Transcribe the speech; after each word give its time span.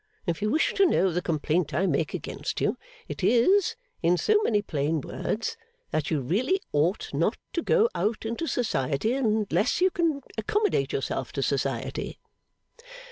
If 0.25 0.41
you 0.41 0.49
wish 0.49 0.73
to 0.73 0.85
know 0.87 1.11
the 1.11 1.21
complaint 1.21 1.75
I 1.75 1.85
make 1.85 2.15
against 2.15 2.59
you, 2.59 2.75
it 3.07 3.23
is, 3.23 3.75
in 4.01 4.17
so 4.17 4.41
many 4.41 4.63
plain 4.63 4.99
words, 4.99 5.57
that 5.91 6.09
you 6.09 6.21
really 6.21 6.59
ought 6.73 7.13
not 7.13 7.37
to 7.53 7.61
go 7.61 7.87
into 8.25 8.47
Society 8.47 9.13
unless 9.13 9.79
you 9.79 9.91
can 9.91 10.21
accommodate 10.39 10.91
yourself 10.91 11.31
to 11.33 11.43
Society. 11.43 12.17